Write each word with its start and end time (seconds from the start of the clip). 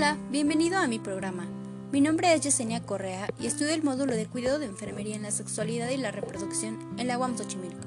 Hola, 0.00 0.16
bienvenido 0.30 0.78
a 0.78 0.86
mi 0.86 0.98
programa. 0.98 1.46
Mi 1.92 2.00
nombre 2.00 2.32
es 2.32 2.40
Yesenia 2.40 2.80
Correa 2.80 3.28
y 3.38 3.46
estudio 3.46 3.74
el 3.74 3.82
módulo 3.82 4.16
de 4.16 4.24
cuidado 4.24 4.58
de 4.58 4.64
enfermería 4.64 5.14
en 5.14 5.20
la 5.20 5.30
sexualidad 5.30 5.90
y 5.90 5.98
la 5.98 6.10
reproducción 6.10 6.78
en 6.96 7.06
la 7.06 7.18
UAM 7.18 7.36
Xochimilco. 7.36 7.86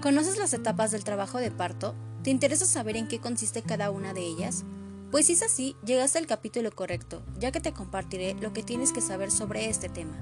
¿Conoces 0.00 0.38
las 0.38 0.54
etapas 0.54 0.90
del 0.90 1.04
trabajo 1.04 1.36
de 1.36 1.50
parto? 1.50 1.94
¿Te 2.22 2.30
interesa 2.30 2.64
saber 2.64 2.96
en 2.96 3.06
qué 3.06 3.20
consiste 3.20 3.60
cada 3.60 3.90
una 3.90 4.14
de 4.14 4.22
ellas? 4.22 4.64
Pues 5.10 5.26
si 5.26 5.34
es 5.34 5.42
así, 5.42 5.76
llegaste 5.84 6.16
al 6.16 6.26
capítulo 6.26 6.72
correcto, 6.72 7.20
ya 7.38 7.52
que 7.52 7.60
te 7.60 7.74
compartiré 7.74 8.32
lo 8.40 8.54
que 8.54 8.62
tienes 8.62 8.92
que 8.92 9.02
saber 9.02 9.30
sobre 9.30 9.68
este 9.68 9.90
tema. 9.90 10.16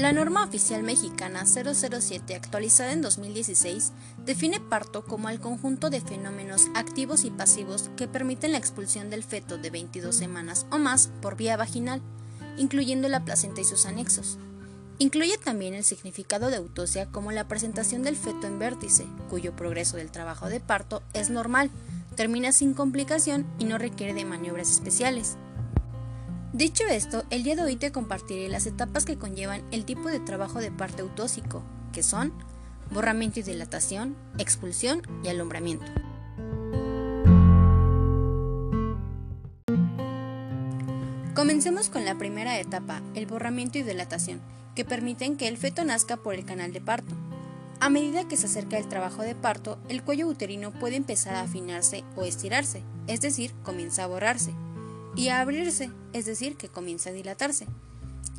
La 0.00 0.14
norma 0.14 0.42
oficial 0.42 0.82
mexicana 0.82 1.44
007 1.44 2.34
actualizada 2.34 2.92
en 2.92 3.02
2016 3.02 3.92
define 4.24 4.58
parto 4.58 5.04
como 5.04 5.28
el 5.28 5.40
conjunto 5.40 5.90
de 5.90 6.00
fenómenos 6.00 6.68
activos 6.74 7.26
y 7.26 7.30
pasivos 7.30 7.90
que 7.98 8.08
permiten 8.08 8.52
la 8.52 8.58
expulsión 8.58 9.10
del 9.10 9.22
feto 9.22 9.58
de 9.58 9.68
22 9.68 10.16
semanas 10.16 10.64
o 10.70 10.78
más 10.78 11.10
por 11.20 11.36
vía 11.36 11.58
vaginal, 11.58 12.00
incluyendo 12.56 13.08
la 13.08 13.26
placenta 13.26 13.60
y 13.60 13.64
sus 13.64 13.84
anexos. 13.84 14.38
Incluye 14.98 15.36
también 15.36 15.74
el 15.74 15.84
significado 15.84 16.48
de 16.48 16.56
autosia 16.56 17.04
como 17.04 17.30
la 17.30 17.46
presentación 17.46 18.02
del 18.02 18.16
feto 18.16 18.46
en 18.46 18.58
vértice, 18.58 19.04
cuyo 19.28 19.54
progreso 19.54 19.98
del 19.98 20.10
trabajo 20.10 20.48
de 20.48 20.60
parto 20.60 21.02
es 21.12 21.28
normal, 21.28 21.70
termina 22.16 22.52
sin 22.52 22.72
complicación 22.72 23.44
y 23.58 23.64
no 23.64 23.76
requiere 23.76 24.14
de 24.14 24.24
maniobras 24.24 24.70
especiales. 24.70 25.36
Dicho 26.52 26.82
esto, 26.90 27.22
el 27.30 27.44
día 27.44 27.54
de 27.54 27.62
hoy 27.62 27.76
te 27.76 27.92
compartiré 27.92 28.48
las 28.48 28.66
etapas 28.66 29.04
que 29.04 29.16
conllevan 29.16 29.62
el 29.70 29.84
tipo 29.84 30.08
de 30.08 30.18
trabajo 30.18 30.58
de 30.58 30.72
parto 30.72 31.04
autósico, 31.04 31.62
que 31.92 32.02
son 32.02 32.32
borramiento 32.90 33.38
y 33.38 33.44
dilatación, 33.44 34.16
expulsión 34.36 35.00
y 35.22 35.28
alumbramiento. 35.28 35.86
Comencemos 41.36 41.88
con 41.88 42.04
la 42.04 42.18
primera 42.18 42.58
etapa, 42.58 43.00
el 43.14 43.26
borramiento 43.26 43.78
y 43.78 43.84
dilatación, 43.84 44.40
que 44.74 44.84
permiten 44.84 45.36
que 45.36 45.46
el 45.46 45.56
feto 45.56 45.84
nazca 45.84 46.16
por 46.16 46.34
el 46.34 46.44
canal 46.44 46.72
de 46.72 46.80
parto. 46.80 47.14
A 47.78 47.90
medida 47.90 48.26
que 48.26 48.36
se 48.36 48.46
acerca 48.46 48.76
el 48.76 48.88
trabajo 48.88 49.22
de 49.22 49.36
parto, 49.36 49.78
el 49.88 50.02
cuello 50.02 50.26
uterino 50.26 50.72
puede 50.72 50.96
empezar 50.96 51.36
a 51.36 51.42
afinarse 51.42 52.02
o 52.16 52.24
estirarse, 52.24 52.82
es 53.06 53.20
decir, 53.20 53.54
comienza 53.62 54.02
a 54.02 54.08
borrarse 54.08 54.52
y 55.16 55.28
a 55.28 55.40
abrirse, 55.40 55.90
es 56.12 56.26
decir, 56.26 56.56
que 56.56 56.68
comienza 56.68 57.10
a 57.10 57.12
dilatarse. 57.12 57.66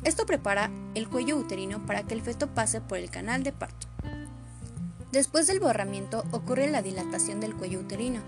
Esto 0.04 0.26
prepara 0.26 0.70
el 0.94 1.08
cuello 1.08 1.36
uterino 1.36 1.86
para 1.86 2.02
que 2.02 2.14
el 2.14 2.22
feto 2.22 2.54
pase 2.54 2.80
por 2.80 2.98
el 2.98 3.10
canal 3.10 3.44
de 3.44 3.52
parto. 3.52 3.86
Después 5.12 5.46
del 5.46 5.60
borramiento 5.60 6.24
ocurre 6.32 6.70
la 6.70 6.82
dilatación 6.82 7.38
del 7.38 7.54
cuello 7.54 7.80
uterino. 7.80 8.20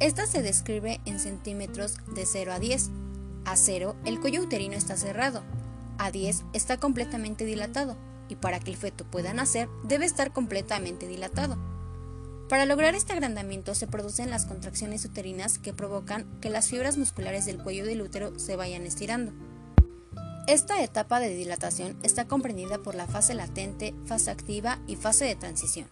Esta 0.00 0.26
se 0.26 0.42
describe 0.42 1.00
en 1.04 1.20
centímetros 1.20 1.98
de 2.14 2.26
0 2.26 2.54
a 2.54 2.58
10. 2.58 2.90
A 3.44 3.56
0 3.56 3.94
el 4.04 4.18
cuello 4.18 4.42
uterino 4.42 4.74
está 4.74 4.96
cerrado. 4.96 5.42
A 5.98 6.10
10 6.10 6.44
está 6.54 6.78
completamente 6.78 7.44
dilatado 7.44 7.96
y 8.28 8.36
para 8.36 8.58
que 8.58 8.70
el 8.70 8.76
feto 8.76 9.04
pueda 9.04 9.34
nacer 9.34 9.68
debe 9.84 10.06
estar 10.06 10.32
completamente 10.32 11.06
dilatado. 11.06 11.71
Para 12.52 12.66
lograr 12.66 12.94
este 12.94 13.14
agrandamiento 13.14 13.74
se 13.74 13.86
producen 13.86 14.28
las 14.28 14.44
contracciones 14.44 15.06
uterinas 15.06 15.58
que 15.58 15.72
provocan 15.72 16.26
que 16.42 16.50
las 16.50 16.68
fibras 16.68 16.98
musculares 16.98 17.46
del 17.46 17.56
cuello 17.56 17.86
del 17.86 18.02
útero 18.02 18.38
se 18.38 18.56
vayan 18.56 18.82
estirando. 18.82 19.32
Esta 20.46 20.82
etapa 20.82 21.18
de 21.18 21.34
dilatación 21.34 21.96
está 22.02 22.26
comprendida 22.26 22.76
por 22.76 22.94
la 22.94 23.06
fase 23.06 23.32
latente, 23.32 23.94
fase 24.04 24.30
activa 24.30 24.78
y 24.86 24.96
fase 24.96 25.24
de 25.24 25.34
transición. 25.34 25.88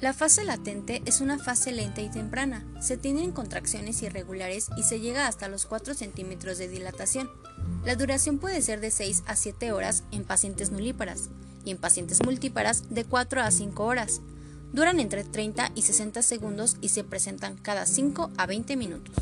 La 0.00 0.12
fase 0.12 0.42
latente 0.42 1.02
es 1.04 1.20
una 1.20 1.38
fase 1.38 1.70
lenta 1.70 2.00
y 2.00 2.08
temprana. 2.08 2.66
Se 2.80 2.96
tienen 2.96 3.30
contracciones 3.30 4.02
irregulares 4.02 4.66
y 4.76 4.82
se 4.82 4.98
llega 4.98 5.28
hasta 5.28 5.46
los 5.46 5.66
4 5.66 5.94
centímetros 5.94 6.58
de 6.58 6.66
dilatación. 6.66 7.30
La 7.84 7.94
duración 7.94 8.38
puede 8.38 8.60
ser 8.60 8.80
de 8.80 8.90
6 8.90 9.22
a 9.28 9.36
7 9.36 9.70
horas 9.70 10.02
en 10.10 10.24
pacientes 10.24 10.72
nulíparas 10.72 11.28
y 11.64 11.70
en 11.70 11.78
pacientes 11.78 12.24
multíparas 12.24 12.92
de 12.92 13.04
4 13.04 13.40
a 13.40 13.52
5 13.52 13.84
horas. 13.84 14.20
Duran 14.72 15.00
entre 15.00 15.24
30 15.24 15.72
y 15.74 15.82
60 15.82 16.22
segundos 16.22 16.76
y 16.80 16.90
se 16.90 17.04
presentan 17.04 17.56
cada 17.56 17.86
5 17.86 18.30
a 18.36 18.46
20 18.46 18.76
minutos. 18.76 19.16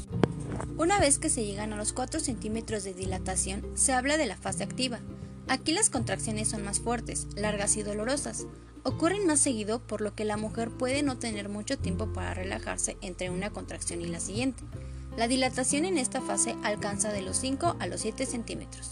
Una 0.77 0.99
vez 0.99 1.19
que 1.19 1.31
se 1.31 1.45
llegan 1.45 1.73
a 1.73 1.77
los 1.77 1.93
4 1.93 2.21
centímetros 2.21 2.85
de 2.85 2.95
dilatación, 2.95 3.65
se 3.75 3.93
habla 3.93 4.17
de 4.17 4.27
la 4.27 4.37
fase 4.37 4.65
activa. 4.65 4.99
Aquí 5.49 5.73
las 5.73 5.89
contracciones 5.89 6.49
son 6.49 6.65
más 6.65 6.81
fuertes, 6.81 7.29
largas 7.37 7.77
y 7.77 7.83
dolorosas. 7.83 8.47
Ocurren 8.83 9.27
más 9.27 9.41
seguido 9.41 9.79
por 9.79 10.01
lo 10.01 10.15
que 10.15 10.25
la 10.25 10.37
mujer 10.37 10.71
puede 10.71 11.03
no 11.03 11.17
tener 11.17 11.49
mucho 11.49 11.79
tiempo 11.79 12.13
para 12.13 12.35
relajarse 12.35 12.97
entre 13.01 13.31
una 13.31 13.51
contracción 13.51 14.03
y 14.03 14.07
la 14.07 14.21
siguiente. 14.21 14.65
La 15.17 15.29
dilatación 15.29 15.85
en 15.85 15.97
esta 15.97 16.21
fase 16.21 16.57
alcanza 16.63 17.11
de 17.11 17.23
los 17.23 17.39
5 17.39 17.77
a 17.79 17.87
los 17.87 18.03
7 18.03 18.27
centímetros. 18.27 18.91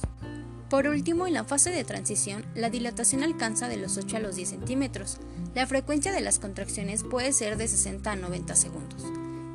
Por 0.70 0.86
último, 0.86 1.26
en 1.26 1.34
la 1.34 1.44
fase 1.44 1.70
de 1.70 1.84
transición, 1.84 2.44
la 2.54 2.70
dilatación 2.70 3.22
alcanza 3.22 3.68
de 3.68 3.76
los 3.76 3.98
8 3.98 4.16
a 4.16 4.20
los 4.20 4.36
10 4.36 4.48
centímetros. 4.48 5.18
La 5.54 5.68
frecuencia 5.68 6.10
de 6.10 6.20
las 6.20 6.40
contracciones 6.40 7.04
puede 7.04 7.32
ser 7.32 7.56
de 7.56 7.68
60 7.68 8.10
a 8.10 8.16
90 8.16 8.56
segundos. 8.56 9.04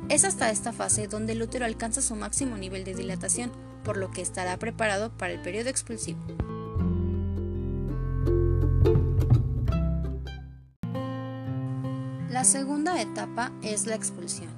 Es 0.08 0.24
hasta 0.24 0.50
esta 0.50 0.72
fase 0.72 1.08
donde 1.08 1.34
el 1.34 1.42
útero 1.42 1.66
alcanza 1.66 2.00
su 2.00 2.16
máximo 2.16 2.56
nivel 2.56 2.84
de 2.84 2.94
dilatación, 2.94 3.52
por 3.84 3.98
lo 3.98 4.10
que 4.10 4.22
estará 4.22 4.58
preparado 4.58 5.10
para 5.16 5.34
el 5.34 5.42
periodo 5.42 5.68
expulsivo. 5.68 6.18
La 12.30 12.44
segunda 12.44 13.00
etapa 13.02 13.52
es 13.62 13.86
la 13.86 13.94
expulsión. 13.94 14.50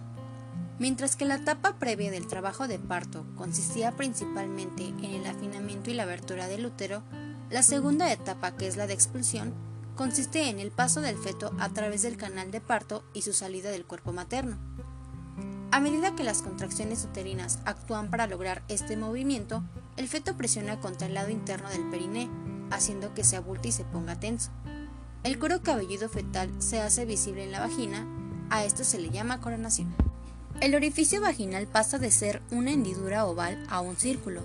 Mientras 0.79 1.17
que 1.17 1.25
la 1.25 1.37
etapa 1.37 1.79
previa 1.79 2.13
del 2.13 2.29
trabajo 2.29 2.69
de 2.69 2.79
parto 2.79 3.27
consistía 3.35 3.93
principalmente 3.93 4.85
en 4.87 5.05
el 5.05 5.27
afinamiento 5.27 5.91
y 5.91 5.95
la 5.95 6.05
abertura 6.05 6.47
del 6.47 6.67
útero, 6.67 7.03
la 7.51 7.65
segunda 7.65 8.13
etapa, 8.13 8.57
que 8.57 8.69
es 8.69 8.77
la 8.77 8.87
de 8.87 8.95
expulsión, 8.95 9.72
consiste 9.97 10.49
en 10.49 10.59
el 10.59 10.71
paso 10.71 11.01
del 11.01 11.17
feto 11.17 11.53
a 11.59 11.69
través 11.69 12.03
del 12.03 12.17
canal 12.17 12.51
de 12.51 12.61
parto 12.61 13.05
y 13.13 13.23
su 13.23 13.33
salida 13.33 13.71
del 13.71 13.85
cuerpo 13.85 14.13
materno. 14.13 14.59
A 15.71 15.81
medida 15.81 16.15
que 16.15 16.25
las 16.25 16.43
contracciones 16.43 17.05
uterinas 17.05 17.59
actúan 17.65 18.11
para 18.11 18.27
lograr 18.27 18.63
este 18.69 18.97
movimiento, 18.97 19.63
el 19.97 20.09
feto 20.09 20.37
presiona 20.37 20.81
contra 20.81 21.07
el 21.07 21.15
lado 21.15 21.31
interno 21.31 21.69
del 21.71 21.89
periné, 21.89 22.29
haciendo 22.71 23.15
que 23.15 23.25
se 23.25 23.37
abulte 23.37 23.69
y 23.69 23.73
se 23.73 23.85
ponga 23.85 24.21
tenso. 24.21 24.51
El 25.23 25.39
cuero 25.39 25.63
cabelludo 25.63 26.09
fetal 26.09 26.51
se 26.59 26.81
hace 26.81 27.07
visible 27.07 27.45
en 27.45 27.53
la 27.53 27.61
vagina, 27.61 28.07
a 28.51 28.65
esto 28.65 28.85
se 28.85 28.99
le 28.99 29.11
llama 29.11 29.41
coronación. 29.41 29.95
El 30.61 30.75
orificio 30.75 31.21
vaginal 31.21 31.67
pasa 31.67 31.99
de 31.99 32.11
ser 32.11 32.43
una 32.51 32.71
hendidura 32.71 33.25
oval 33.27 33.67
a 33.71 33.81
un 33.81 33.97
círculo. 33.97 34.43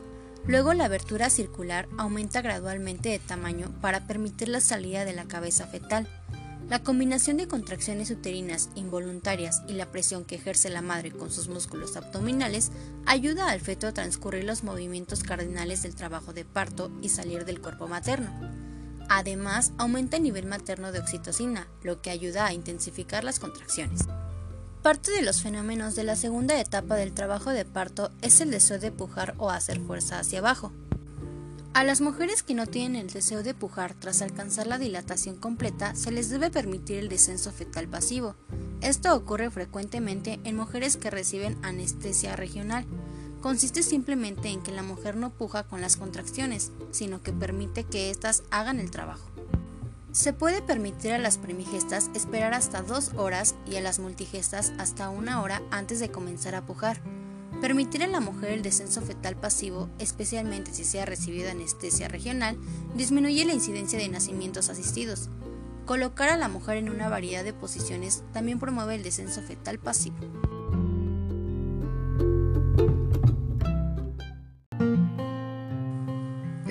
Luego 0.48 0.74
la 0.74 0.86
abertura 0.86 1.30
circular 1.30 1.90
aumenta 1.98 2.42
gradualmente 2.42 3.10
de 3.10 3.20
tamaño 3.20 3.70
para 3.82 4.08
permitir 4.08 4.48
la 4.48 4.62
salida 4.62 5.04
de 5.04 5.12
la 5.12 5.26
cabeza 5.26 5.68
fetal. 5.68 6.08
La 6.70 6.84
combinación 6.84 7.36
de 7.36 7.50
contracciones 7.50 8.12
uterinas 8.12 8.70
involuntarias 8.76 9.62
y 9.68 9.74
la 9.74 9.88
presión 9.88 10.24
que 10.24 10.36
ejerce 10.36 10.70
la 10.70 10.82
madre 10.82 11.12
con 11.12 11.32
sus 11.32 11.50
músculos 11.50 11.98
abdominales 11.98 12.72
ayuda 13.06 13.50
al 13.50 13.60
feto 13.60 13.88
a 13.88 13.94
transcurrir 13.94 14.46
los 14.46 14.64
movimientos 14.64 15.24
cardinales 15.24 15.84
del 15.84 15.96
trabajo 15.96 16.32
de 16.32 16.46
parto 16.46 16.92
y 17.02 17.10
salir 17.10 17.44
del 17.44 17.62
cuerpo 17.62 17.88
materno. 17.88 18.30
Además, 19.10 19.74
aumenta 19.78 20.18
el 20.18 20.24
nivel 20.24 20.46
materno 20.46 20.94
de 20.94 21.00
oxitocina, 21.00 21.68
lo 21.84 22.02
que 22.02 22.10
ayuda 22.10 22.46
a 22.46 22.54
intensificar 22.54 23.24
las 23.24 23.40
contracciones. 23.40 24.02
Parte 24.82 25.12
de 25.12 25.22
los 25.22 25.42
fenómenos 25.42 25.96
de 25.96 26.04
la 26.04 26.16
segunda 26.16 26.60
etapa 26.60 26.96
del 26.96 27.14
trabajo 27.14 27.50
de 27.50 27.66
parto 27.66 28.10
es 28.22 28.40
el 28.42 28.52
deseo 28.52 28.80
de 28.80 28.92
pujar 28.92 29.36
o 29.38 29.50
hacer 29.50 29.82
fuerza 29.82 30.20
hacia 30.20 30.40
abajo. 30.40 30.72
A 31.74 31.84
las 31.84 32.02
mujeres 32.02 32.42
que 32.42 32.54
no 32.54 32.66
tienen 32.66 33.02
el 33.02 33.10
deseo 33.12 33.44
de 33.44 33.54
pujar 33.54 33.94
tras 33.94 34.22
alcanzar 34.22 34.66
la 34.66 34.80
dilatación 34.80 35.36
completa 35.36 35.94
se 35.96 36.12
les 36.12 36.30
debe 36.30 36.50
permitir 36.50 36.98
el 36.98 37.10
descenso 37.10 37.52
fetal 37.52 37.88
pasivo. 37.88 38.36
Esto 38.82 39.14
ocurre 39.16 39.52
frecuentemente 39.52 40.40
en 40.44 40.56
mujeres 40.56 40.98
que 40.98 41.12
reciben 41.12 41.58
anestesia 41.64 42.36
regional. 42.36 42.86
Consiste 43.42 43.84
simplemente 43.84 44.50
en 44.50 44.62
que 44.64 44.72
la 44.72 44.84
mujer 44.84 45.18
no 45.18 45.32
puja 45.32 45.64
con 45.64 45.82
las 45.82 45.98
contracciones, 45.98 46.72
sino 46.92 47.22
que 47.22 47.34
permite 47.34 47.84
que 47.84 48.10
éstas 48.10 48.44
hagan 48.50 48.80
el 48.80 48.90
trabajo. 48.90 49.30
Se 50.18 50.34
puede 50.34 50.64
permitir 50.64 51.12
a 51.12 51.20
las 51.20 51.38
primigestas 51.38 52.10
esperar 52.16 52.56
hasta 52.56 52.82
dos 52.82 53.12
horas 53.18 53.54
y 53.68 53.76
a 53.76 53.82
las 53.82 54.00
multigestas 54.00 54.74
hasta 54.80 55.12
una 55.12 55.44
hora 55.44 55.62
antes 55.70 56.00
de 56.00 56.10
comenzar 56.10 56.56
a 56.56 56.66
pujar. 56.66 57.00
Permitir 57.62 58.02
a 58.02 58.08
la 58.08 58.20
mujer 58.20 58.52
el 58.54 58.64
descenso 58.64 59.04
fetal 59.04 59.36
pasivo, 59.36 59.90
especialmente 60.00 60.74
si 60.74 60.86
se 60.86 61.00
ha 61.00 61.06
recibido 61.06 61.52
anestesia 61.52 62.08
regional, 62.08 62.58
disminuye 62.96 63.46
la 63.46 63.54
incidencia 63.54 64.00
de 64.00 64.10
nacimientos 64.10 64.70
asistidos. 64.70 65.30
Colocar 65.86 66.30
a 66.30 66.38
la 66.38 66.48
mujer 66.48 66.78
en 66.78 66.90
una 66.90 67.10
variedad 67.10 67.44
de 67.44 67.54
posiciones 67.54 68.24
también 68.34 68.58
promueve 68.58 68.96
el 68.96 69.04
descenso 69.04 69.44
fetal 69.44 69.78
pasivo. 69.78 70.18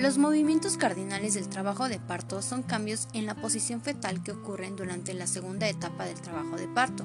Los 0.07 0.17
movimientos 0.17 0.77
cardinales 0.77 1.33
del 1.33 1.49
trabajo 1.49 1.89
de 1.89 1.99
parto 1.99 2.41
son 2.41 2.63
cambios 2.63 3.09
en 3.11 3.25
la 3.25 3.35
posición 3.35 3.81
fetal 3.81 4.23
que 4.23 4.31
ocurren 4.31 4.77
durante 4.77 5.13
la 5.13 5.27
segunda 5.27 5.67
etapa 5.67 6.05
del 6.05 6.21
trabajo 6.21 6.55
de 6.55 6.69
parto. 6.69 7.03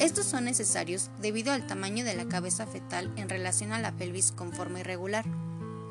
Estos 0.00 0.26
son 0.26 0.46
necesarios 0.46 1.08
debido 1.20 1.52
al 1.52 1.68
tamaño 1.68 2.04
de 2.04 2.16
la 2.16 2.26
cabeza 2.26 2.66
fetal 2.66 3.12
en 3.14 3.28
relación 3.28 3.70
a 3.70 3.78
la 3.78 3.92
pelvis 3.92 4.32
con 4.32 4.52
forma 4.52 4.80
irregular. 4.80 5.24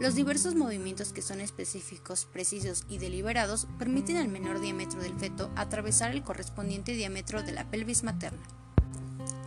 Los 0.01 0.13
diversos 0.13 0.55
movimientos 0.55 1.13
que 1.13 1.21
son 1.21 1.39
específicos, 1.39 2.25
precisos 2.25 2.83
y 2.89 2.97
deliberados 2.97 3.65
permiten 3.79 4.17
al 4.17 4.27
menor 4.27 4.59
diámetro 4.59 5.01
del 5.01 5.17
feto 5.17 5.49
atravesar 5.55 6.11
el 6.11 6.21
correspondiente 6.21 6.91
diámetro 6.91 7.43
de 7.43 7.53
la 7.53 7.63
pelvis 7.71 8.03
materna. 8.03 8.43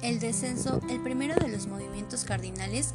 El 0.00 0.20
descenso, 0.20 0.80
el 0.88 1.02
primero 1.02 1.34
de 1.34 1.48
los 1.48 1.66
movimientos 1.66 2.24
cardinales, 2.24 2.94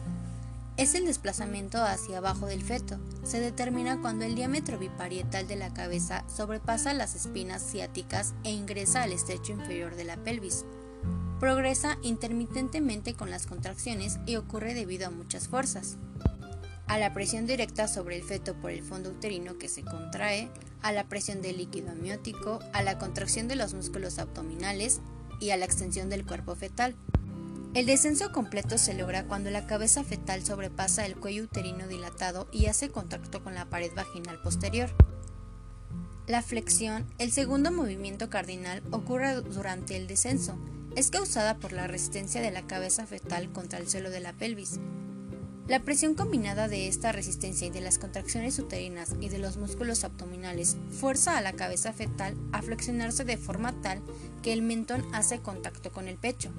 es 0.80 0.96
el 0.96 1.06
desplazamiento 1.06 1.84
hacia 1.84 2.20
abajo 2.20 2.46
del 2.46 2.64
feto. 2.64 2.98
Se 3.24 3.42
determina 3.42 4.00
cuando 4.00 4.24
el 4.24 4.34
diámetro 4.34 4.80
biparietal 4.80 5.46
de 5.46 5.58
la 5.58 5.74
cabeza 5.74 6.24
sobrepasa 6.34 6.94
las 6.94 7.16
espinas 7.16 7.62
ciáticas 7.62 8.34
e 8.46 8.52
ingresa 8.52 9.04
al 9.04 9.12
estrecho 9.12 9.52
inferior 9.52 9.98
de 9.98 10.06
la 10.06 10.16
pelvis. 10.16 10.64
Progresa 11.38 11.98
intermitentemente 12.02 13.14
con 13.14 13.30
las 13.30 13.46
contracciones 13.46 14.20
y 14.26 14.38
ocurre 14.38 14.74
debido 14.74 15.08
a 15.08 15.12
muchas 15.12 15.50
fuerzas. 15.50 15.98
A 16.88 16.98
la 16.98 17.14
presión 17.14 17.46
directa 17.46 17.90
sobre 17.90 18.16
el 18.16 18.24
feto 18.24 18.56
por 18.56 18.72
el 18.72 18.82
fondo 18.82 19.10
uterino 19.10 19.58
que 19.58 19.68
se 19.68 19.84
contrae, 19.84 20.50
a 20.82 20.94
la 20.94 21.10
presión 21.10 21.42
del 21.42 21.58
líquido 21.58 21.92
amniótico, 21.92 22.60
a 22.72 22.84
la 22.84 22.98
contracción 22.98 23.50
de 23.50 23.58
los 23.58 23.74
músculos 23.74 24.18
abdominales 24.18 25.02
y 25.42 25.50
a 25.50 25.58
la 25.58 25.66
extensión 25.66 26.10
del 26.10 26.26
cuerpo 26.26 26.56
fetal. 26.56 26.96
El 27.76 27.86
descenso 27.86 28.32
completo 28.32 28.80
se 28.80 28.96
logra 28.96 29.26
cuando 29.26 29.52
la 29.52 29.68
cabeza 29.68 30.04
fetal 30.04 30.44
sobrepasa 30.44 31.06
el 31.06 31.16
cuello 31.16 31.44
uterino 31.44 31.88
dilatado 31.88 32.48
y 32.52 32.66
hace 32.66 32.90
contacto 32.90 33.44
con 33.44 33.54
la 33.54 33.70
pared 33.70 33.92
vaginal 33.96 34.42
posterior. 34.42 34.90
La 36.26 36.42
flexión, 36.42 37.06
el 37.20 37.32
segundo 37.32 37.72
movimiento 37.72 38.28
cardinal, 38.32 38.82
ocurre 38.90 39.42
durante 39.42 39.96
el 39.98 40.08
descenso. 40.08 40.58
Es 40.96 41.12
causada 41.12 41.58
por 41.58 41.72
la 41.72 41.86
resistencia 41.86 42.42
de 42.42 42.50
la 42.50 42.66
cabeza 42.66 43.06
fetal 43.06 43.52
contra 43.52 43.78
el 43.78 43.88
suelo 43.88 44.10
de 44.10 44.20
la 44.20 44.34
pelvis. 44.34 44.80
La 45.68 45.80
presión 45.80 46.16
combinada 46.16 46.68
de 46.68 46.88
esta 46.88 47.12
resistencia 47.12 47.68
y 47.68 47.70
de 47.70 47.82
las 47.82 48.00
contracciones 48.00 48.58
uterinas 48.58 49.14
y 49.22 49.30
de 49.30 49.38
los 49.38 49.58
músculos 49.58 50.04
abdominales 50.04 50.76
fuerza 50.90 51.38
a 51.38 51.42
la 51.42 51.54
cabeza 51.54 51.94
fetal 51.94 52.36
a 52.52 52.64
flexionarse 52.64 53.26
de 53.26 53.38
forma 53.38 53.80
tal 53.84 54.02
que 54.42 54.54
el 54.54 54.64
mentón 54.64 55.06
hace 55.14 55.40
contacto 55.42 55.92
con 55.92 56.08
el 56.08 56.18
pecho. 56.18 56.52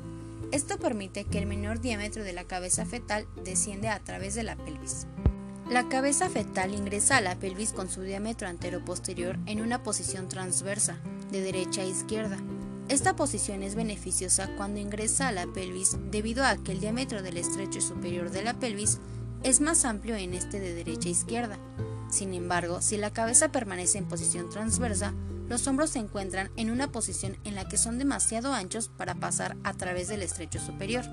Esto 0.53 0.79
permite 0.79 1.25
que 1.25 1.39
el 1.39 1.47
menor 1.47 1.81
diámetro 1.81 2.25
de 2.25 2.33
la 2.33 2.45
cabeza 2.45 2.85
fetal 2.85 3.27
desciende 3.45 3.89
a 3.89 4.01
través 4.01 4.35
de 4.35 4.43
la 4.43 4.57
pelvis. 4.57 5.07
La 5.71 5.89
cabeza 5.89 6.29
fetal 6.29 6.75
ingresa 6.75 7.19
a 7.19 7.21
la 7.21 7.37
pelvis 7.37 7.73
con 7.73 7.89
su 7.89 8.03
diámetro 8.03 8.49
antero-posterior 8.49 9.39
en 9.47 9.61
una 9.61 9.85
posición 9.85 10.29
transversa, 10.29 10.99
de 11.31 11.41
derecha 11.41 11.83
a 11.83 11.85
izquierda. 11.85 12.39
Esta 12.89 13.15
posición 13.15 13.63
es 13.63 13.77
beneficiosa 13.77 14.51
cuando 14.57 14.81
ingresa 14.81 15.29
a 15.29 15.33
la 15.33 15.47
pelvis 15.47 15.97
debido 16.11 16.45
a 16.45 16.57
que 16.57 16.73
el 16.73 16.81
diámetro 16.81 17.23
del 17.23 17.37
estrecho 17.37 17.81
superior 17.81 18.33
de 18.33 18.43
la 18.43 18.55
pelvis 18.55 18.99
es 19.45 19.61
más 19.61 19.85
amplio 19.85 20.17
en 20.17 20.35
este 20.35 20.59
de 20.59 20.75
derecha 20.75 21.09
a 21.09 21.13
izquierda. 21.13 21.59
Sin 22.11 22.35
embargo, 22.35 22.83
si 22.83 22.97
la 22.97 23.13
cabeza 23.13 23.53
permanece 23.53 23.99
en 23.99 24.09
posición 24.09 24.51
transversa, 24.51 25.15
los 25.51 25.67
hombros 25.67 25.91
se 25.91 25.99
encuentran 25.99 26.49
en 26.57 26.71
una 26.71 26.93
posición 26.93 27.37
en 27.43 27.57
la 27.57 27.67
que 27.69 27.77
son 27.77 27.99
demasiado 27.99 28.55
anchos 28.55 28.89
para 28.89 29.17
pasar 29.17 29.57
a 29.65 29.75
través 29.75 30.07
del 30.07 30.23
estrecho 30.23 30.61
superior. 30.61 31.05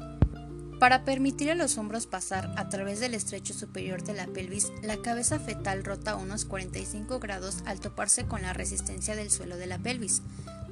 Para 0.80 1.04
permitir 1.04 1.50
a 1.50 1.56
los 1.56 1.80
hombros 1.80 2.06
pasar 2.06 2.54
a 2.56 2.70
través 2.70 3.00
del 3.00 3.16
estrecho 3.16 3.56
superior 3.56 4.04
de 4.04 4.14
la 4.14 4.28
pelvis, 4.28 4.72
la 4.84 4.98
cabeza 4.98 5.40
fetal 5.40 5.84
rota 5.84 6.16
unos 6.16 6.46
45 6.46 7.20
grados 7.20 7.64
al 7.66 7.80
toparse 7.80 8.28
con 8.28 8.44
la 8.44 8.54
resistencia 8.54 9.16
del 9.16 9.32
suelo 9.32 9.58
de 9.58 9.66
la 9.66 9.80
pelvis. 9.80 10.22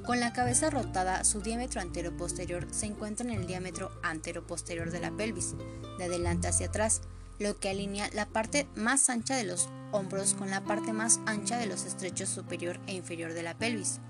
Con 0.04 0.20
la 0.20 0.32
cabeza 0.32 0.70
rotada, 0.70 1.24
su 1.24 1.40
diámetro 1.40 1.80
antero-posterior 1.80 2.68
se 2.70 2.86
encuentra 2.86 3.26
en 3.26 3.32
el 3.32 3.48
diámetro 3.48 3.90
antero-posterior 4.04 4.92
de 4.92 5.00
la 5.00 5.10
pelvis, 5.10 5.56
de 5.98 6.04
adelante 6.04 6.46
hacia 6.46 6.68
atrás, 6.68 7.00
lo 7.38 7.58
que 7.58 7.68
alinea 7.68 8.08
la 8.14 8.26
parte 8.26 8.66
más 8.74 9.10
ancha 9.10 9.36
de 9.36 9.44
los 9.44 9.68
hombros 9.92 10.34
con 10.34 10.50
la 10.50 10.62
parte 10.62 10.92
más 10.92 11.20
ancha 11.26 11.58
de 11.58 11.66
los 11.66 11.84
estrechos 11.84 12.28
superior 12.28 12.80
e 12.86 12.94
inferior 12.94 13.32
de 13.32 13.42
la 13.42 13.54
pelvis. 13.54 14.00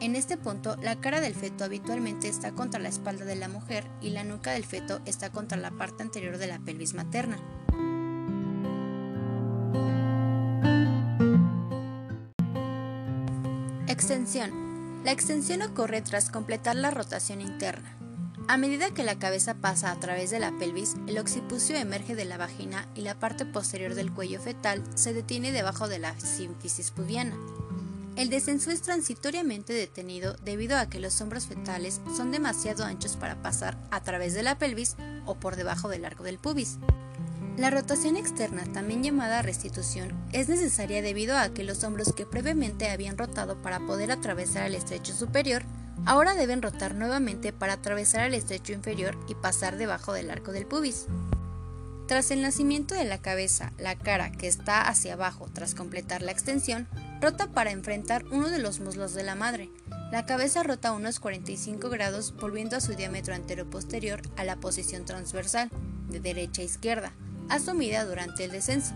En 0.00 0.14
este 0.14 0.36
punto, 0.36 0.76
la 0.76 1.00
cara 1.00 1.20
del 1.20 1.34
feto 1.34 1.64
habitualmente 1.64 2.28
está 2.28 2.52
contra 2.52 2.80
la 2.80 2.88
espalda 2.88 3.24
de 3.24 3.34
la 3.34 3.48
mujer 3.48 3.84
y 4.00 4.10
la 4.10 4.22
nuca 4.22 4.52
del 4.52 4.64
feto 4.64 5.00
está 5.06 5.30
contra 5.30 5.58
la 5.58 5.72
parte 5.72 6.02
anterior 6.02 6.38
de 6.38 6.46
la 6.46 6.60
pelvis 6.60 6.94
materna. 6.94 7.36
Extensión. 13.88 15.02
La 15.04 15.10
extensión 15.10 15.62
ocurre 15.62 16.02
tras 16.02 16.30
completar 16.30 16.76
la 16.76 16.92
rotación 16.92 17.40
interna. 17.40 17.97
A 18.50 18.56
medida 18.56 18.94
que 18.94 19.04
la 19.04 19.18
cabeza 19.18 19.52
pasa 19.52 19.92
a 19.92 20.00
través 20.00 20.30
de 20.30 20.38
la 20.38 20.52
pelvis, 20.52 20.94
el 21.06 21.18
occipucio 21.18 21.76
emerge 21.76 22.14
de 22.14 22.24
la 22.24 22.38
vagina 22.38 22.88
y 22.94 23.02
la 23.02 23.14
parte 23.14 23.44
posterior 23.44 23.94
del 23.94 24.10
cuello 24.10 24.40
fetal 24.40 24.82
se 24.94 25.12
detiene 25.12 25.52
debajo 25.52 25.86
de 25.86 25.98
la 25.98 26.18
sínfisis 26.18 26.90
pubiana. 26.90 27.36
El 28.16 28.30
descenso 28.30 28.70
es 28.70 28.80
transitoriamente 28.80 29.74
detenido 29.74 30.34
debido 30.42 30.78
a 30.78 30.88
que 30.88 30.98
los 30.98 31.20
hombros 31.20 31.46
fetales 31.46 32.00
son 32.16 32.30
demasiado 32.30 32.86
anchos 32.86 33.18
para 33.18 33.42
pasar 33.42 33.76
a 33.90 34.02
través 34.02 34.32
de 34.32 34.42
la 34.42 34.56
pelvis 34.56 34.96
o 35.26 35.34
por 35.34 35.56
debajo 35.56 35.90
del 35.90 36.06
arco 36.06 36.22
del 36.22 36.38
pubis. 36.38 36.78
La 37.58 37.68
rotación 37.68 38.16
externa, 38.16 38.64
también 38.72 39.02
llamada 39.02 39.42
restitución, 39.42 40.18
es 40.32 40.48
necesaria 40.48 41.02
debido 41.02 41.36
a 41.36 41.50
que 41.50 41.64
los 41.64 41.84
hombros 41.84 42.14
que 42.14 42.24
previamente 42.24 42.88
habían 42.88 43.18
rotado 43.18 43.60
para 43.60 43.80
poder 43.80 44.10
atravesar 44.10 44.64
el 44.64 44.74
estrecho 44.74 45.12
superior 45.12 45.64
Ahora 46.08 46.34
deben 46.34 46.62
rotar 46.62 46.94
nuevamente 46.94 47.52
para 47.52 47.74
atravesar 47.74 48.24
el 48.24 48.32
estrecho 48.32 48.72
inferior 48.72 49.18
y 49.28 49.34
pasar 49.34 49.76
debajo 49.76 50.14
del 50.14 50.30
arco 50.30 50.52
del 50.52 50.64
pubis. 50.64 51.04
Tras 52.06 52.30
el 52.30 52.40
nacimiento 52.40 52.94
de 52.94 53.04
la 53.04 53.20
cabeza, 53.20 53.74
la 53.76 53.94
cara, 53.94 54.32
que 54.32 54.46
está 54.46 54.88
hacia 54.88 55.12
abajo 55.12 55.50
tras 55.52 55.74
completar 55.74 56.22
la 56.22 56.32
extensión, 56.32 56.88
rota 57.20 57.48
para 57.48 57.72
enfrentar 57.72 58.24
uno 58.32 58.48
de 58.48 58.58
los 58.58 58.80
muslos 58.80 59.12
de 59.12 59.22
la 59.22 59.34
madre. 59.34 59.68
La 60.10 60.24
cabeza 60.24 60.62
rota 60.62 60.92
unos 60.92 61.20
45 61.20 61.90
grados 61.90 62.34
volviendo 62.40 62.78
a 62.78 62.80
su 62.80 62.94
diámetro 62.94 63.34
antero-posterior 63.34 64.22
a 64.38 64.44
la 64.44 64.56
posición 64.56 65.04
transversal, 65.04 65.68
de 66.08 66.20
derecha 66.20 66.62
a 66.62 66.64
izquierda, 66.64 67.12
asumida 67.50 68.06
durante 68.06 68.46
el 68.46 68.50
descenso. 68.50 68.94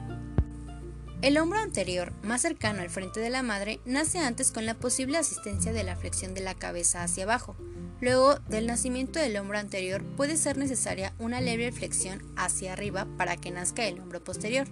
El 1.23 1.39
hombro 1.39 1.61
anterior, 1.61 2.13
más 2.25 2.43
cercano 2.43 2.83
al 2.83 2.91
frente 2.91 3.21
de 3.21 3.31
la 3.31 3.45
madre, 3.45 3.79
nace 3.85 4.19
antes 4.19 4.51
con 4.51 4.67
la 4.67 4.75
posible 4.75 5.19
asistencia 5.19 5.73
de 5.73 5.85
la 5.85 5.95
flexión 5.95 6.35
de 6.35 6.41
la 6.41 6.55
cabeza 6.55 7.05
hacia 7.05 7.23
abajo. 7.23 7.55
Luego 8.01 8.41
del 8.49 8.67
nacimiento 8.67 9.21
del 9.21 9.37
hombro 9.37 9.57
anterior 9.57 10.03
puede 10.17 10.37
ser 10.37 10.59
necesaria 10.59 11.15
una 11.21 11.41
leve 11.41 11.71
flexión 11.71 12.21
hacia 12.35 12.73
arriba 12.73 13.07
para 13.17 13.37
que 13.37 13.53
nazca 13.53 13.87
el 13.87 14.01
hombro 14.01 14.25
posterior. 14.25 14.67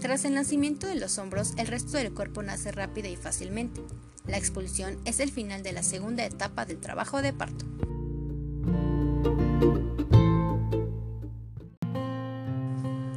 Tras 0.00 0.24
el 0.24 0.34
nacimiento 0.34 0.88
de 0.88 0.96
los 0.96 1.16
hombros, 1.18 1.54
el 1.58 1.68
resto 1.68 1.96
del 1.96 2.12
cuerpo 2.12 2.42
nace 2.42 2.72
rápida 2.72 3.08
y 3.08 3.14
fácilmente. 3.14 3.82
La 4.26 4.36
expulsión 4.36 4.98
es 5.04 5.20
el 5.20 5.30
final 5.30 5.62
de 5.62 5.72
la 5.72 5.84
segunda 5.84 6.24
etapa 6.24 6.64
del 6.64 6.80
trabajo 6.80 7.22
de 7.22 7.32
parto. 7.32 7.66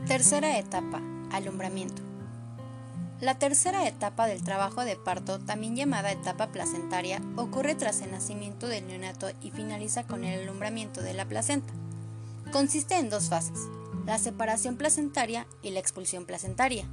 Tercera 0.06 0.60
etapa, 0.60 1.02
Alumbramiento. 1.34 2.13
La 3.24 3.40
tercera 3.40 3.88
etapa 3.88 4.28
del 4.28 4.44
trabajo 4.44 4.84
de 4.84 4.98
parto, 4.98 5.40
también 5.40 5.78
llamada 5.78 6.12
etapa 6.12 6.48
placentaria, 6.48 7.22
ocurre 7.38 7.74
tras 7.74 8.02
el 8.02 8.12
nacimiento 8.12 8.68
del 8.68 8.86
neonato 8.86 9.30
y 9.42 9.52
finaliza 9.52 10.04
con 10.04 10.26
el 10.26 10.42
alumbramiento 10.42 11.02
de 11.02 11.14
la 11.14 11.24
placenta. 11.24 11.74
Consiste 12.52 12.98
en 12.98 13.10
dos 13.10 13.30
fases, 13.30 13.58
la 14.06 14.18
separación 14.18 14.76
placentaria 14.76 15.48
y 15.62 15.70
la 15.70 15.80
expulsión 15.80 16.26
placentaria. 16.26 16.86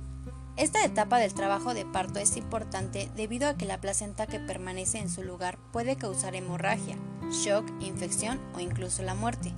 Esta 0.56 0.84
etapa 0.84 1.18
del 1.18 1.34
trabajo 1.34 1.74
de 1.74 1.84
parto 1.84 2.20
es 2.20 2.36
importante 2.36 3.10
debido 3.16 3.48
a 3.48 3.54
que 3.54 3.66
la 3.66 3.80
placenta 3.80 4.28
que 4.28 4.38
permanece 4.38 4.98
en 4.98 5.10
su 5.10 5.24
lugar 5.24 5.58
puede 5.72 5.96
causar 5.96 6.36
hemorragia, 6.36 6.96
shock, 7.32 7.68
infección 7.80 8.38
o 8.54 8.60
incluso 8.60 9.02
la 9.02 9.16
muerte. 9.16 9.52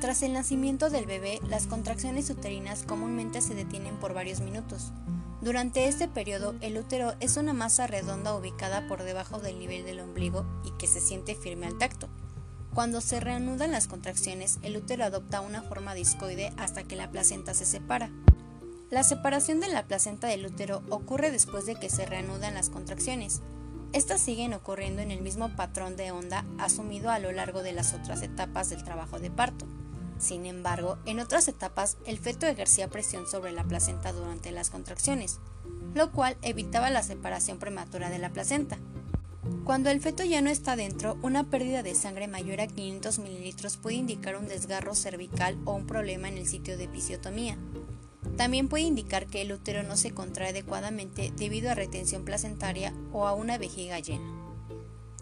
Tras 0.00 0.24
el 0.24 0.32
nacimiento 0.32 0.90
del 0.90 1.06
bebé, 1.06 1.38
las 1.46 1.68
contracciones 1.68 2.30
uterinas 2.30 2.82
comúnmente 2.82 3.40
se 3.40 3.54
detienen 3.54 3.94
por 3.94 4.12
varios 4.12 4.40
minutos. 4.40 4.90
Durante 5.40 5.88
este 5.88 6.06
periodo, 6.06 6.54
el 6.60 6.76
útero 6.76 7.14
es 7.20 7.38
una 7.38 7.54
masa 7.54 7.86
redonda 7.86 8.34
ubicada 8.36 8.86
por 8.86 9.02
debajo 9.02 9.38
del 9.38 9.58
nivel 9.58 9.86
del 9.86 10.00
ombligo 10.00 10.44
y 10.64 10.70
que 10.72 10.86
se 10.86 11.00
siente 11.00 11.34
firme 11.34 11.66
al 11.66 11.78
tacto. 11.78 12.10
Cuando 12.74 13.00
se 13.00 13.20
reanudan 13.20 13.72
las 13.72 13.88
contracciones, 13.88 14.58
el 14.62 14.76
útero 14.76 15.04
adopta 15.04 15.40
una 15.40 15.62
forma 15.62 15.94
discoide 15.94 16.52
hasta 16.58 16.84
que 16.84 16.94
la 16.94 17.10
placenta 17.10 17.54
se 17.54 17.64
separa. 17.64 18.10
La 18.90 19.02
separación 19.02 19.60
de 19.60 19.68
la 19.68 19.86
placenta 19.86 20.26
del 20.26 20.44
útero 20.44 20.82
ocurre 20.90 21.30
después 21.30 21.64
de 21.64 21.76
que 21.76 21.88
se 21.88 22.04
reanudan 22.04 22.54
las 22.54 22.68
contracciones. 22.68 23.40
Estas 23.94 24.20
siguen 24.20 24.52
ocurriendo 24.52 25.00
en 25.00 25.10
el 25.10 25.22
mismo 25.22 25.56
patrón 25.56 25.96
de 25.96 26.10
onda 26.12 26.44
asumido 26.58 27.10
a 27.10 27.18
lo 27.18 27.32
largo 27.32 27.62
de 27.62 27.72
las 27.72 27.94
otras 27.94 28.22
etapas 28.22 28.68
del 28.68 28.84
trabajo 28.84 29.18
de 29.18 29.30
parto. 29.30 29.66
Sin 30.20 30.44
embargo, 30.44 30.98
en 31.06 31.18
otras 31.18 31.48
etapas 31.48 31.96
el 32.04 32.18
feto 32.18 32.46
ejercía 32.46 32.88
presión 32.88 33.26
sobre 33.26 33.52
la 33.52 33.64
placenta 33.64 34.12
durante 34.12 34.52
las 34.52 34.68
contracciones, 34.68 35.40
lo 35.94 36.12
cual 36.12 36.36
evitaba 36.42 36.90
la 36.90 37.02
separación 37.02 37.58
prematura 37.58 38.10
de 38.10 38.18
la 38.18 38.28
placenta. 38.28 38.78
Cuando 39.64 39.88
el 39.88 40.00
feto 40.00 40.22
ya 40.22 40.42
no 40.42 40.50
está 40.50 40.76
dentro, 40.76 41.16
una 41.22 41.48
pérdida 41.48 41.82
de 41.82 41.94
sangre 41.94 42.28
mayor 42.28 42.60
a 42.60 42.66
500 42.66 43.18
mililitros 43.18 43.78
puede 43.78 43.96
indicar 43.96 44.36
un 44.36 44.46
desgarro 44.46 44.94
cervical 44.94 45.58
o 45.64 45.72
un 45.72 45.86
problema 45.86 46.28
en 46.28 46.36
el 46.36 46.46
sitio 46.46 46.76
de 46.76 46.84
episiotomía. 46.84 47.56
También 48.36 48.68
puede 48.68 48.84
indicar 48.84 49.26
que 49.26 49.40
el 49.40 49.52
útero 49.52 49.82
no 49.82 49.96
se 49.96 50.12
contrae 50.12 50.50
adecuadamente 50.50 51.32
debido 51.36 51.70
a 51.70 51.74
retención 51.74 52.26
placentaria 52.26 52.92
o 53.12 53.26
a 53.26 53.32
una 53.32 53.56
vejiga 53.56 53.98
llena. 54.00 54.39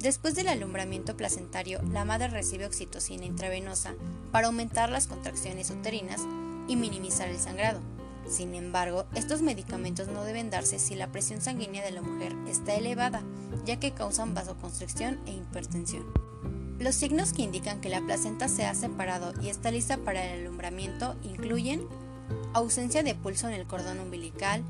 Después 0.01 0.37
del 0.37 0.47
alumbramiento 0.47 1.17
placentario, 1.17 1.81
la 1.91 2.05
madre 2.05 2.29
recibe 2.29 2.67
oxitocina 2.67 3.25
intravenosa 3.25 3.95
para 4.31 4.47
aumentar 4.47 4.91
las 4.91 5.09
contracciones 5.09 5.71
uterinas 5.71 6.21
y 6.69 6.77
minimizar 6.77 7.29
el 7.29 7.39
sangrado. 7.39 7.81
Sin 8.29 8.55
embargo, 8.55 9.07
estos 9.15 9.43
medicamentos 9.43 10.07
no 10.09 10.23
deben 10.23 10.51
darse 10.51 10.79
si 10.79 10.95
la 10.95 11.11
presión 11.11 11.41
sanguínea 11.41 11.85
de 11.85 11.91
la 11.91 12.03
mujer 12.03 12.37
está 12.47 12.75
elevada, 12.75 13.23
ya 13.65 13.81
que 13.81 13.93
causan 13.93 14.35
vasoconstricción 14.35 15.19
e 15.27 15.33
hipertensión. 15.33 16.05
Los 16.79 16.95
signos 16.95 17.33
que 17.33 17.43
indican 17.43 17.81
que 17.81 17.89
la 17.89 18.01
placenta 18.01 18.47
se 18.49 18.67
ha 18.67 18.75
separado 18.75 19.33
y 19.43 19.49
está 19.49 19.73
lista 19.73 19.97
para 19.97 20.25
el 20.25 20.43
alumbramiento 20.43 21.17
incluyen 21.25 21.85
ausencia 22.55 23.03
de 23.03 23.17
pulso 23.17 23.49
en 23.49 23.55
el 23.55 23.67
cordón 23.67 23.99
umbilical, 23.99 24.63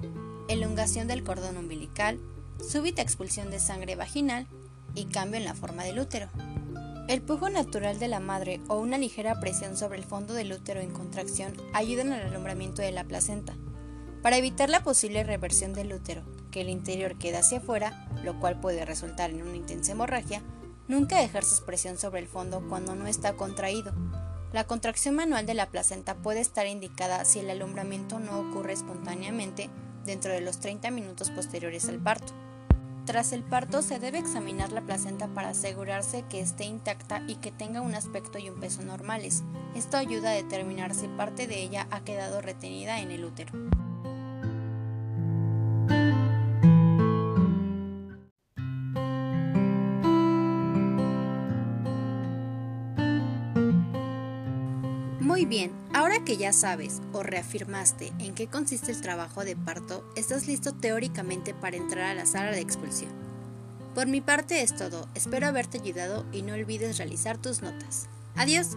elongación 0.49 1.06
del 1.06 1.23
cordón 1.23 1.58
umbilical, 1.58 2.18
súbita 2.66 3.02
expulsión 3.02 3.50
de 3.50 3.61
sangre 3.61 3.94
vaginal, 3.94 4.47
y 4.99 5.05
cambio 5.05 5.38
en 5.38 5.45
la 5.45 5.55
forma 5.55 5.85
del 5.85 6.00
útero. 6.00 6.28
El 7.09 7.23
pujo 7.23 7.49
natural 7.49 7.99
de 7.99 8.09
la 8.09 8.21
madre 8.21 8.61
o 8.69 8.76
una 8.76 8.99
ligera 8.99 9.40
presión 9.40 9.76
sobre 9.76 9.99
el 9.99 10.05
fondo 10.05 10.35
del 10.35 10.52
útero 10.52 10.81
en 10.81 10.90
contracción 10.90 11.55
ayudan 11.73 12.12
al 12.12 12.23
alumbramiento 12.23 12.83
de 12.83 12.93
la 12.93 13.05
placenta. 13.05 13.55
Para 14.23 14.37
evitar 14.37 14.69
la 14.69 14.83
posible 14.83 15.25
reversión 15.25 15.73
del 15.73 15.93
útero, 15.93 16.23
que 16.50 16.61
el 16.61 16.69
interior 16.69 17.17
queda 17.17 17.38
hacia 17.38 17.59
afuera, 17.59 18.09
lo 18.25 18.38
cual 18.40 18.61
puede 18.61 18.85
resultar 18.85 19.31
en 19.31 19.43
una 19.43 19.57
intensa 19.57 19.93
hemorragia, 19.93 20.43
nunca 20.88 21.23
ejerces 21.23 21.61
presión 21.61 21.97
sobre 21.97 22.21
el 22.21 22.26
fondo 22.26 22.62
cuando 22.69 22.95
no 22.95 23.07
está 23.07 23.35
contraído. 23.35 23.95
La 24.52 24.64
contracción 24.64 25.14
manual 25.14 25.47
de 25.47 25.55
la 25.55 25.67
placenta 25.67 26.14
puede 26.14 26.40
estar 26.40 26.67
indicada 26.67 27.25
si 27.25 27.38
el 27.38 27.50
alumbramiento 27.50 28.19
no 28.19 28.38
ocurre 28.40 28.73
espontáneamente 28.73 29.71
dentro 30.05 30.33
de 30.33 30.40
los 30.40 30.59
30 30.59 30.90
minutos 30.90 31.31
posteriores 31.31 31.88
al 31.88 31.99
parto. 31.99 32.33
Tras 33.08 33.32
el 33.32 33.42
parto 33.42 33.80
se 33.80 33.98
debe 33.98 34.18
examinar 34.18 34.70
la 34.70 34.82
placenta 34.82 35.28
para 35.28 35.48
asegurarse 35.48 36.26
que 36.28 36.40
esté 36.40 36.64
intacta 36.64 37.22
y 37.26 37.36
que 37.36 37.50
tenga 37.50 37.80
un 37.80 37.94
aspecto 37.94 38.38
y 38.38 38.50
un 38.50 38.60
peso 38.60 38.82
normales. 38.82 39.44
Esto 39.74 39.96
ayuda 39.96 40.32
a 40.32 40.34
determinar 40.34 40.94
si 40.94 41.08
parte 41.08 41.46
de 41.46 41.62
ella 41.62 41.86
ha 41.90 42.00
quedado 42.00 42.42
retenida 42.42 43.00
en 43.00 43.10
el 43.10 43.24
útero. 43.24 43.77
Muy 55.38 55.47
bien, 55.47 55.71
ahora 55.95 56.25
que 56.25 56.37
ya 56.37 56.52
sabes 56.52 57.00
o 57.12 57.23
reafirmaste 57.23 58.12
en 58.18 58.35
qué 58.35 58.49
consiste 58.49 58.90
el 58.90 59.00
trabajo 59.00 59.45
de 59.45 59.54
parto, 59.54 60.04
estás 60.16 60.49
listo 60.49 60.75
teóricamente 60.75 61.54
para 61.54 61.76
entrar 61.76 62.07
a 62.07 62.14
la 62.14 62.26
sala 62.26 62.50
de 62.50 62.59
expulsión. 62.59 63.12
Por 63.95 64.09
mi 64.09 64.21
parte 64.21 64.62
es 64.62 64.75
todo, 64.75 65.09
espero 65.14 65.47
haberte 65.47 65.78
ayudado 65.78 66.26
y 66.33 66.42
no 66.42 66.54
olvides 66.54 66.99
realizar 66.99 67.38
tus 67.38 67.62
notas. 67.62 68.09
Adiós. 68.35 68.76